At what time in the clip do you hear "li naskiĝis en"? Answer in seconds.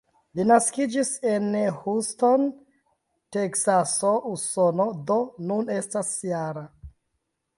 0.37-1.43